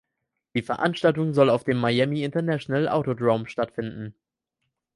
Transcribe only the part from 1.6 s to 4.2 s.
dem Miami International Autodrome stattfinden.